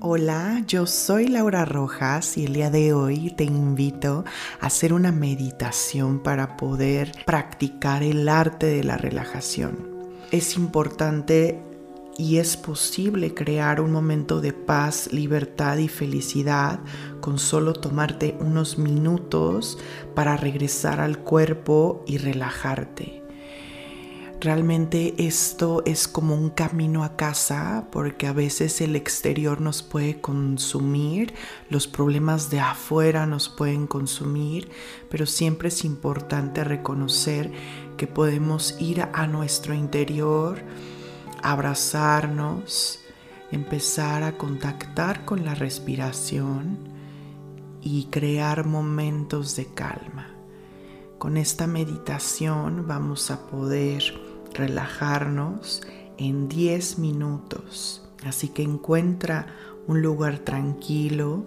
Hola, 0.00 0.62
yo 0.66 0.86
soy 0.86 1.28
Laura 1.28 1.64
Rojas 1.64 2.36
y 2.36 2.46
el 2.46 2.54
día 2.54 2.70
de 2.70 2.92
hoy 2.92 3.30
te 3.36 3.44
invito 3.44 4.24
a 4.60 4.66
hacer 4.66 4.92
una 4.92 5.12
meditación 5.12 6.20
para 6.20 6.56
poder 6.56 7.12
practicar 7.24 8.02
el 8.02 8.28
arte 8.28 8.66
de 8.66 8.84
la 8.84 8.96
relajación. 8.96 9.88
Es 10.30 10.56
importante 10.56 11.60
y 12.18 12.38
es 12.38 12.56
posible 12.56 13.34
crear 13.34 13.80
un 13.80 13.92
momento 13.92 14.40
de 14.40 14.52
paz, 14.52 15.12
libertad 15.12 15.78
y 15.78 15.88
felicidad 15.88 16.80
con 17.20 17.38
solo 17.38 17.72
tomarte 17.72 18.36
unos 18.40 18.78
minutos 18.78 19.78
para 20.14 20.36
regresar 20.36 21.00
al 21.00 21.18
cuerpo 21.18 22.04
y 22.06 22.18
relajarte. 22.18 23.21
Realmente 24.42 25.14
esto 25.18 25.84
es 25.86 26.08
como 26.08 26.34
un 26.34 26.50
camino 26.50 27.04
a 27.04 27.14
casa 27.14 27.86
porque 27.92 28.26
a 28.26 28.32
veces 28.32 28.80
el 28.80 28.96
exterior 28.96 29.60
nos 29.60 29.84
puede 29.84 30.20
consumir, 30.20 31.32
los 31.70 31.86
problemas 31.86 32.50
de 32.50 32.58
afuera 32.58 33.24
nos 33.24 33.48
pueden 33.48 33.86
consumir, 33.86 34.68
pero 35.08 35.26
siempre 35.26 35.68
es 35.68 35.84
importante 35.84 36.64
reconocer 36.64 37.52
que 37.96 38.08
podemos 38.08 38.74
ir 38.80 39.02
a 39.12 39.28
nuestro 39.28 39.74
interior, 39.74 40.58
abrazarnos, 41.40 42.98
empezar 43.52 44.24
a 44.24 44.38
contactar 44.38 45.24
con 45.24 45.44
la 45.44 45.54
respiración 45.54 46.78
y 47.80 48.06
crear 48.06 48.66
momentos 48.66 49.54
de 49.54 49.66
calma. 49.66 50.34
Con 51.18 51.36
esta 51.36 51.68
meditación 51.68 52.88
vamos 52.88 53.30
a 53.30 53.46
poder 53.46 54.21
relajarnos 54.54 55.82
en 56.18 56.48
10 56.48 56.98
minutos. 56.98 58.02
Así 58.24 58.48
que 58.48 58.62
encuentra 58.62 59.46
un 59.86 60.02
lugar 60.02 60.38
tranquilo 60.38 61.44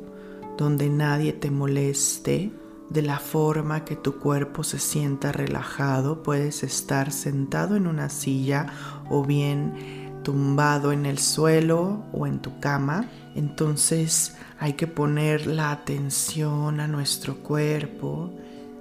donde 0.58 0.90
nadie 0.90 1.34
te 1.34 1.52
moleste. 1.52 2.52
De 2.90 3.02
la 3.02 3.18
forma 3.18 3.84
que 3.84 3.96
tu 3.96 4.20
cuerpo 4.20 4.64
se 4.64 4.78
sienta 4.78 5.32
relajado, 5.32 6.22
puedes 6.22 6.64
estar 6.64 7.12
sentado 7.12 7.76
en 7.76 7.88
una 7.88 8.10
silla 8.10 8.68
o 9.10 9.24
bien 9.24 10.22
tumbado 10.24 10.92
en 10.92 11.06
el 11.06 11.18
suelo 11.18 12.04
o 12.14 12.28
en 12.28 12.40
tu 12.40 12.60
cama. 12.60 13.10
Entonces 13.36 14.36
hay 14.60 14.74
que 14.74 14.88
poner 14.88 15.48
la 15.48 15.72
atención 15.72 16.80
a 16.80 16.88
nuestro 16.88 17.38
cuerpo. 17.38 18.32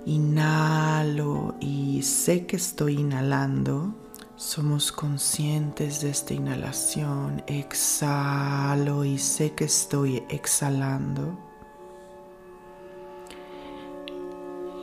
Inhalo 0.04 1.54
y 1.60 2.02
sé 2.02 2.44
que 2.44 2.56
estoy 2.56 3.00
inhalando. 3.00 3.94
Somos 4.36 4.90
conscientes 4.90 6.00
de 6.00 6.10
esta 6.10 6.34
inhalación. 6.34 7.44
Exhalo 7.46 9.04
y 9.04 9.16
sé 9.16 9.52
que 9.52 9.64
estoy 9.64 10.24
exhalando. 10.28 11.38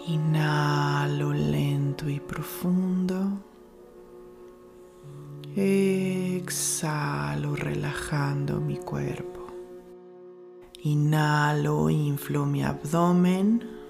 Inhalo 0.07 1.33
lento 1.33 2.09
y 2.09 2.21
profundo. 2.21 3.43
Exhalo 5.53 7.57
relajando 7.57 8.61
mi 8.61 8.77
cuerpo. 8.77 9.47
Inhalo, 10.83 11.89
inflo 11.89 12.45
mi 12.45 12.63
abdomen. 12.63 13.80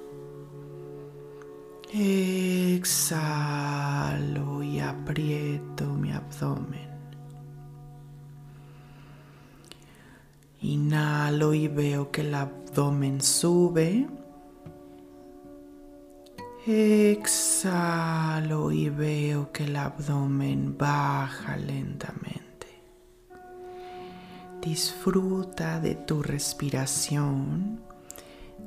Exhalo 1.94 3.44
y 4.64 4.80
aprieto 4.80 5.88
mi 5.88 6.14
abdomen. 6.14 6.89
Inhalo 10.61 11.53
y 11.53 11.67
veo 11.67 12.09
que 12.09 12.22
el 12.22 12.33
abdomen 12.33 13.20
sube. 13.20 14.08
Exhalo 16.65 17.52
y 18.71 18.88
veo 18.89 19.52
que 19.52 19.65
el 19.65 19.76
abdomen 19.76 20.77
baja 20.77 21.58
lentamente. 21.58 22.67
Disfruta 24.61 25.82
de 25.82 25.95
tu 25.95 26.23
respiración 26.23 27.90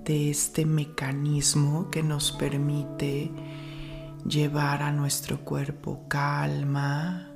de 0.04 0.30
este 0.30 0.66
mecanismo 0.66 1.90
que 1.90 2.02
nos 2.02 2.32
permite 2.32 3.30
llevar 4.28 4.82
a 4.82 4.92
nuestro 4.92 5.40
cuerpo 5.40 6.04
calma, 6.08 7.30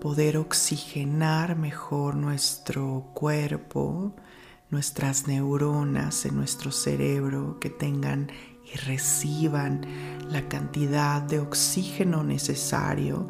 poder 0.00 0.36
oxigenar 0.36 1.56
mejor 1.56 2.16
nuestro 2.16 3.10
cuerpo, 3.14 4.14
nuestras 4.70 5.26
neuronas 5.26 6.26
en 6.26 6.36
nuestro 6.36 6.72
cerebro 6.72 7.58
que 7.58 7.70
tengan 7.70 8.30
y 8.72 8.76
reciban 8.76 9.86
la 10.28 10.48
cantidad 10.48 11.22
de 11.22 11.40
oxígeno 11.40 12.22
necesario 12.22 13.28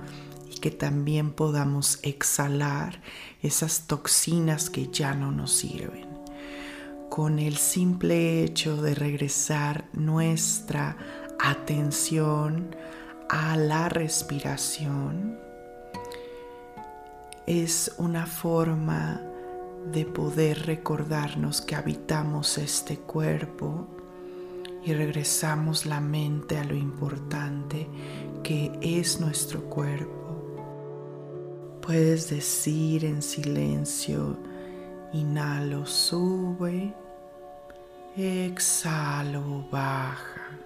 y 0.52 0.58
que 0.58 0.70
también 0.70 1.30
podamos 1.30 2.00
exhalar 2.02 3.00
esas 3.40 3.86
toxinas 3.86 4.68
que 4.68 4.88
ya 4.88 5.14
no 5.14 5.30
nos 5.32 5.52
sirven 5.52 6.19
con 7.10 7.40
el 7.40 7.56
simple 7.56 8.44
hecho 8.44 8.80
de 8.80 8.94
regresar 8.94 9.84
nuestra 9.92 10.96
atención 11.40 12.74
a 13.28 13.56
la 13.56 13.88
respiración, 13.88 15.36
es 17.46 17.92
una 17.98 18.26
forma 18.26 19.20
de 19.92 20.04
poder 20.04 20.66
recordarnos 20.66 21.60
que 21.60 21.74
habitamos 21.74 22.58
este 22.58 22.98
cuerpo 22.98 23.88
y 24.84 24.92
regresamos 24.92 25.86
la 25.86 26.00
mente 26.00 26.58
a 26.58 26.64
lo 26.64 26.76
importante 26.76 27.88
que 28.44 28.70
es 28.80 29.20
nuestro 29.20 29.64
cuerpo. 29.64 30.16
Puedes 31.82 32.30
decir 32.30 33.04
en 33.04 33.20
silencio, 33.20 34.38
Inhalo, 35.12 35.86
sube. 35.86 36.94
Exhalo, 38.16 39.66
baja. 39.68 40.58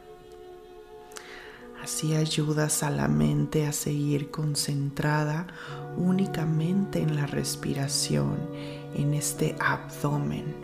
Así 1.83 2.15
ayudas 2.15 2.83
a 2.83 2.91
la 2.91 3.09
mente 3.09 3.67
a 3.67 3.73
seguir 3.73 4.31
concentrada 4.31 5.47
únicamente 5.97 7.01
en 7.01 7.17
la 7.17 7.27
respiración, 7.27 8.37
en 8.95 9.15
este 9.15 9.57
abdomen. 9.61 10.55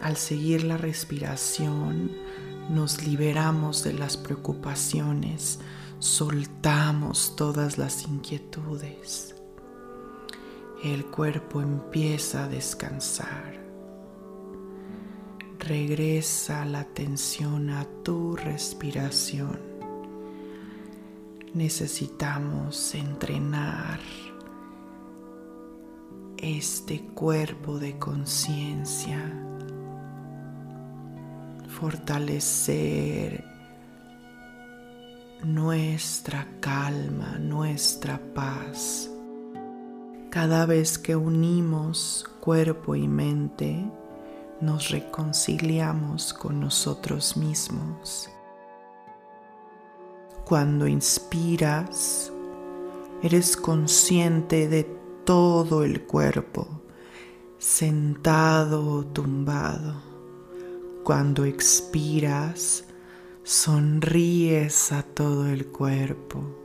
Al 0.00 0.16
seguir 0.16 0.64
la 0.64 0.76
respiración, 0.76 2.10
nos 2.70 3.06
liberamos 3.06 3.84
de 3.84 3.92
las 3.92 4.16
preocupaciones, 4.16 5.60
soltamos 6.00 7.36
todas 7.36 7.78
las 7.78 8.02
inquietudes 8.02 9.33
el 10.84 11.06
cuerpo 11.06 11.62
empieza 11.62 12.44
a 12.44 12.48
descansar. 12.48 13.54
Regresa 15.58 16.66
la 16.66 16.80
atención 16.80 17.70
a 17.70 17.86
tu 18.02 18.36
respiración. 18.36 19.58
Necesitamos 21.54 22.94
entrenar 22.94 23.98
este 26.36 27.00
cuerpo 27.00 27.78
de 27.78 27.98
conciencia, 27.98 29.32
fortalecer 31.66 33.42
nuestra 35.44 36.46
calma, 36.60 37.38
nuestra 37.38 38.20
paz 38.34 39.08
cada 40.34 40.66
vez 40.66 40.98
que 40.98 41.14
unimos 41.14 42.28
cuerpo 42.40 42.96
y 42.96 43.06
mente, 43.06 43.88
nos 44.60 44.90
reconciliamos 44.90 46.34
con 46.34 46.58
nosotros 46.58 47.36
mismos. 47.36 48.28
Cuando 50.44 50.88
inspiras, 50.88 52.32
eres 53.22 53.56
consciente 53.56 54.66
de 54.66 54.82
todo 55.24 55.84
el 55.84 56.02
cuerpo, 56.04 56.66
sentado 57.58 58.84
o 58.88 59.06
tumbado. 59.06 60.02
Cuando 61.04 61.44
expiras, 61.44 62.86
sonríes 63.44 64.90
a 64.90 65.04
todo 65.04 65.46
el 65.46 65.68
cuerpo 65.68 66.63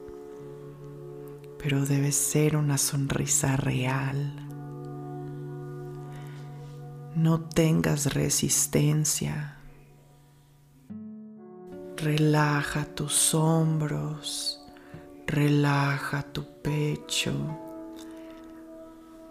pero 1.61 1.85
debe 1.85 2.11
ser 2.11 2.55
una 2.55 2.77
sonrisa 2.77 3.57
real. 3.57 4.33
No 7.15 7.41
tengas 7.41 8.13
resistencia. 8.13 9.57
Relaja 11.97 12.85
tus 12.85 13.35
hombros, 13.35 14.61
relaja 15.27 16.23
tu 16.23 16.45
pecho, 16.61 17.33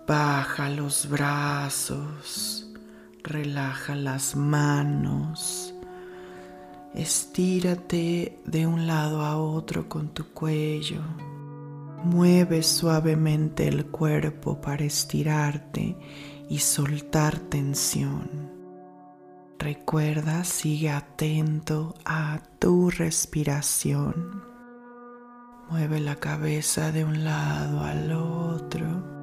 Baja 0.08 0.70
los 0.70 1.06
brazos, 1.06 2.66
relaja 3.22 3.94
las 3.94 4.36
manos, 4.36 5.74
estírate 6.94 8.38
de 8.46 8.66
un 8.66 8.86
lado 8.86 9.20
a 9.20 9.36
otro 9.36 9.86
con 9.86 10.08
tu 10.08 10.24
cuello. 10.28 11.02
Mueve 12.04 12.62
suavemente 12.62 13.66
el 13.66 13.86
cuerpo 13.86 14.60
para 14.60 14.84
estirarte 14.84 15.96
y 16.48 16.58
soltar 16.58 17.38
tensión. 17.38 18.58
Recuerda, 19.58 20.44
sigue 20.44 20.90
atento 20.90 21.94
a 22.04 22.40
tu 22.60 22.90
respiración. 22.90 24.44
Mueve 25.68 25.98
la 25.98 26.16
cabeza 26.16 26.92
de 26.92 27.04
un 27.04 27.24
lado 27.24 27.80
al 27.80 28.12
otro. 28.12 29.18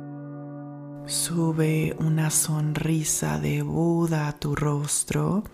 Sube 1.07 1.95
una 1.99 2.29
sonrisa 2.29 3.39
de 3.39 3.61
Buda 3.61 4.27
a 4.27 4.33
tu 4.33 4.55
rostro 4.55 5.45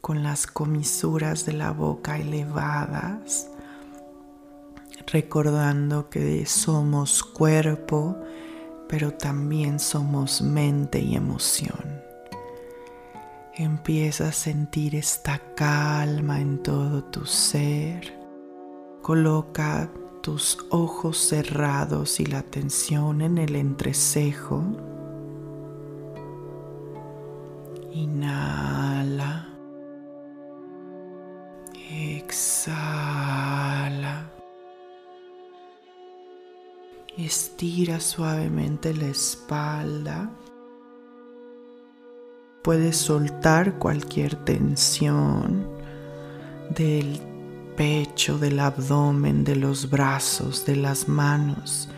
con 0.00 0.22
las 0.22 0.46
comisuras 0.46 1.44
de 1.44 1.54
la 1.54 1.72
boca 1.72 2.18
elevadas, 2.18 3.50
recordando 5.10 6.08
que 6.10 6.44
somos 6.46 7.22
cuerpo, 7.24 8.16
pero 8.88 9.12
también 9.12 9.78
somos 9.78 10.42
mente 10.42 11.00
y 11.00 11.14
emoción. 11.16 12.02
Empieza 13.54 14.28
a 14.28 14.32
sentir 14.32 14.94
esta 14.94 15.40
calma 15.54 16.40
en 16.40 16.62
todo 16.62 17.02
tu 17.04 17.26
ser. 17.26 18.16
Coloca 19.02 19.90
tus 20.22 20.58
ojos 20.70 21.16
cerrados 21.18 22.20
y 22.20 22.26
la 22.26 22.38
atención 22.38 23.20
en 23.22 23.38
el 23.38 23.56
entrecejo. 23.56 24.62
Inhala. 27.92 29.48
Exhala. 31.90 32.98
Estira 37.18 37.98
suavemente 37.98 38.94
la 38.94 39.08
espalda. 39.08 40.30
Puedes 42.62 42.96
soltar 42.96 43.76
cualquier 43.80 44.36
tensión 44.36 45.68
del 46.70 47.20
pecho, 47.76 48.38
del 48.38 48.60
abdomen, 48.60 49.42
de 49.42 49.56
los 49.56 49.90
brazos, 49.90 50.64
de 50.64 50.76
las 50.76 51.08
manos. 51.08 51.88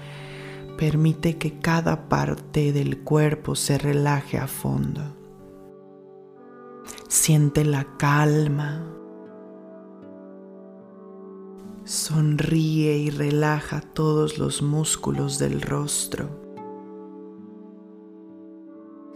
Permite 0.79 1.37
que 1.37 1.59
cada 1.59 2.09
parte 2.09 2.73
del 2.73 3.01
cuerpo 3.01 3.57
se 3.57 3.77
relaje 3.77 4.39
a 4.39 4.47
fondo. 4.47 5.03
Siente 7.09 7.67
la 7.67 7.87
calma. 7.99 9.00
Sonríe 11.91 12.99
y 12.99 13.11
relaja 13.11 13.81
todos 13.81 14.39
los 14.39 14.63
músculos 14.63 15.41
del 15.41 15.61
rostro. 15.61 16.31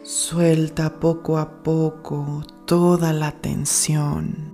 Suelta 0.02 0.98
poco 0.98 1.38
a 1.38 1.62
poco 1.62 2.42
toda 2.66 3.12
la 3.12 3.30
tensión. 3.30 4.52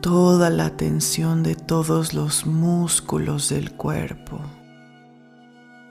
Toda 0.00 0.48
la 0.48 0.76
tensión 0.76 1.42
de 1.42 1.56
todos 1.56 2.14
los 2.14 2.46
músculos 2.46 3.48
del 3.48 3.72
cuerpo, 3.72 4.38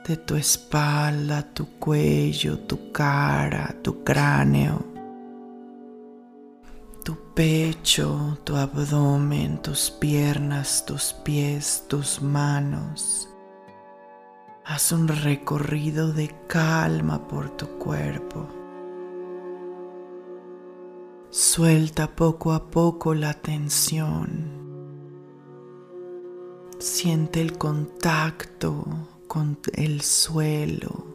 de 0.07 0.15
tu 0.15 0.35
espalda, 0.35 1.53
tu 1.53 1.65
cuello, 1.79 2.59
tu 2.59 2.93
cara, 2.93 3.75
tu 3.83 4.05
cráneo, 4.05 4.94
pecho, 7.35 8.37
tu 8.45 8.55
abdomen, 8.55 9.61
tus 9.61 9.91
piernas, 9.91 10.85
tus 10.85 11.11
pies, 11.11 11.83
tus 11.89 12.21
manos. 12.21 13.29
Haz 14.63 14.93
un 14.93 15.09
recorrido 15.09 16.13
de 16.13 16.33
calma 16.47 17.27
por 17.27 17.49
tu 17.57 17.67
cuerpo. 17.77 18.47
Suelta 21.29 22.15
poco 22.15 22.53
a 22.53 22.71
poco 22.71 23.13
la 23.13 23.33
tensión. 23.33 24.63
Siente 26.79 27.41
el 27.41 27.57
contacto 27.57 28.85
con 29.27 29.59
el 29.73 30.01
suelo. 30.01 31.05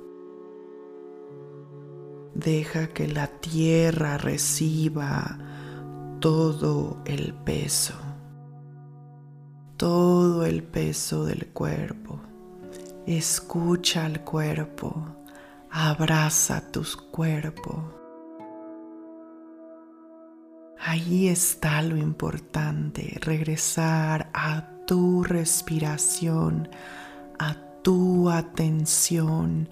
Deja 2.34 2.88
que 2.88 3.08
la 3.08 3.26
tierra 3.26 4.18
reciba 4.18 5.49
todo 6.20 6.98
el 7.06 7.32
peso, 7.32 7.94
todo 9.78 10.44
el 10.44 10.62
peso 10.62 11.24
del 11.24 11.46
cuerpo. 11.48 12.20
Escucha 13.06 14.04
al 14.04 14.20
cuerpo, 14.20 15.16
abraza 15.70 16.70
tu 16.70 16.84
cuerpo. 17.10 17.94
Ahí 20.78 21.28
está 21.28 21.80
lo 21.80 21.96
importante, 21.96 23.18
regresar 23.22 24.28
a 24.34 24.68
tu 24.86 25.24
respiración, 25.24 26.68
a 27.38 27.54
tu 27.82 28.28
atención, 28.28 29.70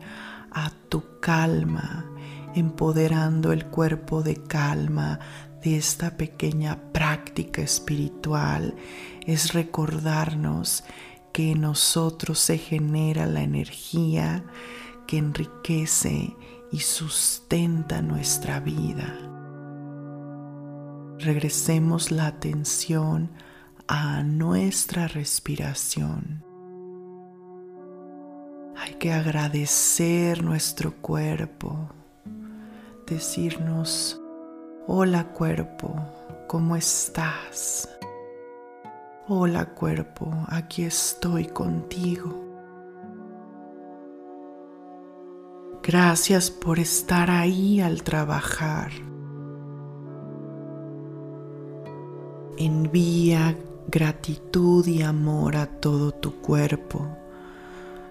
a 0.51 0.71
tu 0.89 1.21
calma, 1.21 2.07
empoderando 2.55 3.53
el 3.53 3.67
cuerpo 3.67 4.23
de 4.23 4.37
calma 4.37 5.21
de 5.63 5.77
esta 5.77 6.17
pequeña 6.17 6.93
práctica 6.93 7.63
espiritual. 7.63 8.75
Es 9.27 9.53
recordarnos 9.53 10.85
que 11.33 11.53
en 11.53 11.63
nosotros 11.63 12.39
se 12.39 12.59
genera 12.59 13.27
la 13.27 13.43
energía 13.43 14.45
que 15.07 15.19
enriquece 15.19 16.35
y 16.71 16.81
sustenta 16.81 18.03
nuestra 18.03 18.61
vida 18.61 19.29
regresemos 21.19 22.11
la 22.11 22.27
atención 22.27 23.31
a 23.89 24.23
nuestra 24.23 25.09
respiración. 25.09 26.45
Hay 28.77 28.95
que 28.95 29.13
agradecer 29.13 30.43
nuestro 30.45 30.95
cuerpo, 30.95 31.91
decirnos, 33.07 34.21
hola 34.91 35.23
cuerpo, 35.35 35.95
¿cómo 36.47 36.75
estás? 36.75 37.87
Hola 39.29 39.67
cuerpo, 39.67 40.33
aquí 40.49 40.85
estoy 40.85 41.45
contigo. 41.45 42.35
Gracias 45.83 46.51
por 46.51 46.79
estar 46.79 47.31
ahí 47.31 47.83
al 47.83 48.03
trabajar. 48.03 48.91
Envía 52.57 53.59
gratitud 53.89 54.87
y 54.87 55.03
amor 55.03 55.57
a 55.57 55.67
todo 55.67 56.13
tu 56.13 56.41
cuerpo. 56.41 57.07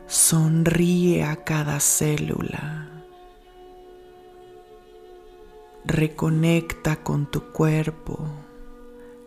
Sonríe 0.05 1.23
a 1.23 1.37
cada 1.37 1.79
célula. 1.79 2.96
Reconecta 5.87 7.03
con 7.03 7.31
tu 7.31 7.51
cuerpo. 7.51 8.19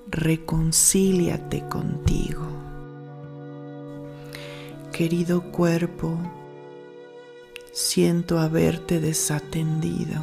Reconcíliate 0.09 1.67
contigo. 1.69 2.47
Querido 4.93 5.51
cuerpo, 5.51 6.19
siento 7.73 8.39
haberte 8.39 9.01
desatendido. 9.01 10.23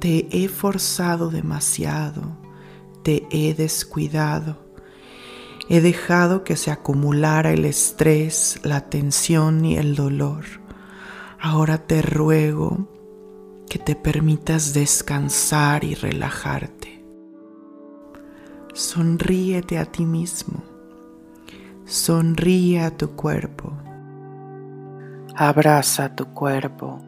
Te 0.00 0.28
he 0.32 0.48
forzado 0.48 1.30
demasiado 1.30 2.46
te 3.06 3.24
he 3.30 3.54
descuidado. 3.54 4.56
He 5.68 5.80
dejado 5.80 6.42
que 6.42 6.56
se 6.56 6.72
acumulara 6.72 7.52
el 7.52 7.64
estrés, 7.64 8.58
la 8.64 8.90
tensión 8.90 9.64
y 9.64 9.76
el 9.76 9.94
dolor. 9.94 10.44
Ahora 11.38 11.86
te 11.86 12.02
ruego 12.02 12.88
que 13.68 13.78
te 13.78 13.94
permitas 13.94 14.72
descansar 14.74 15.84
y 15.84 15.94
relajarte. 15.94 17.04
Sonríete 18.74 19.78
a 19.78 19.86
ti 19.86 20.04
mismo. 20.04 20.62
Sonríe 21.84 22.80
a 22.80 22.96
tu 22.96 23.12
cuerpo. 23.12 23.72
Abraza 25.34 26.14
tu 26.14 26.26
cuerpo. 26.26 27.00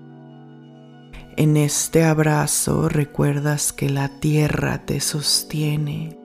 En 1.36 1.56
este 1.56 2.04
abrazo 2.04 2.88
recuerdas 2.88 3.72
que 3.72 3.88
la 3.90 4.08
tierra 4.20 4.84
te 4.84 5.00
sostiene. 5.00 6.18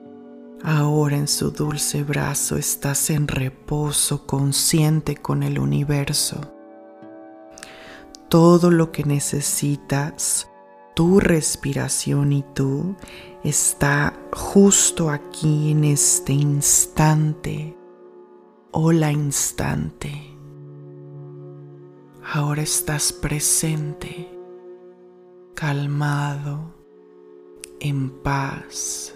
Ahora 0.62 1.16
en 1.16 1.28
su 1.28 1.50
dulce 1.50 2.02
brazo 2.02 2.56
estás 2.56 3.10
en 3.10 3.28
reposo 3.28 4.26
consciente 4.26 5.14
con 5.14 5.42
el 5.42 5.58
universo. 5.58 6.40
Todo 8.34 8.72
lo 8.72 8.90
que 8.90 9.04
necesitas, 9.04 10.50
tu 10.96 11.20
respiración 11.20 12.32
y 12.32 12.42
tú, 12.52 12.96
está 13.44 14.12
justo 14.32 15.08
aquí 15.08 15.70
en 15.70 15.84
este 15.84 16.32
instante. 16.32 17.78
Hola 18.72 19.12
instante. 19.12 20.36
Ahora 22.32 22.62
estás 22.62 23.12
presente, 23.12 24.36
calmado, 25.54 26.74
en 27.78 28.10
paz, 28.20 29.14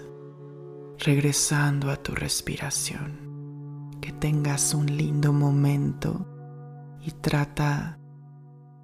regresando 0.96 1.90
a 1.90 1.96
tu 1.96 2.14
respiración. 2.14 3.98
Que 4.00 4.12
tengas 4.12 4.75
un 4.75 4.87
lindo 4.96 5.32
momento 5.32 6.25
y 7.04 7.10
trata 7.10 7.98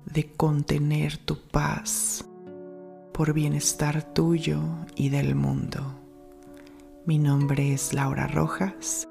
de 0.06 0.32
contener 0.32 1.16
tu 1.18 1.38
paz 1.48 2.24
por 3.12 3.32
bienestar 3.32 4.02
tuyo 4.14 4.60
y 4.96 5.08
del 5.08 5.34
mundo. 5.34 6.00
Mi 7.06 7.18
nombre 7.18 7.72
es 7.72 7.92
Laura 7.92 8.26
Rojas. 8.26 9.06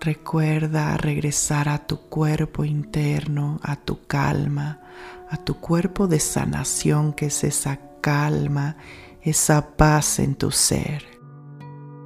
Recuerda 0.00 0.96
regresar 0.96 1.68
a 1.68 1.86
tu 1.86 2.00
cuerpo 2.08 2.64
interno, 2.64 3.58
a 3.62 3.76
tu 3.76 4.06
calma, 4.06 4.80
a 5.28 5.36
tu 5.36 5.56
cuerpo 5.56 6.06
de 6.06 6.20
sanación 6.20 7.12
que 7.12 7.26
es 7.26 7.44
esa 7.44 7.80
calma, 8.00 8.76
esa 9.22 9.76
paz 9.76 10.18
en 10.18 10.34
tu 10.36 10.50
ser. 10.50 11.04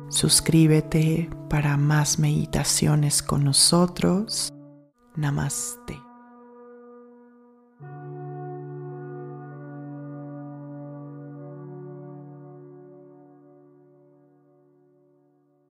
Suscríbete 0.08 1.28
para 1.50 1.76
más 1.76 2.18
meditaciones 2.18 3.22
con 3.22 3.44
nosotros. 3.44 4.52
Namaste. 5.16 6.13